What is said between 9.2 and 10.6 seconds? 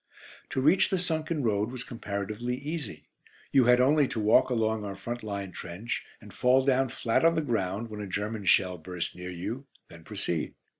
you, then proceed.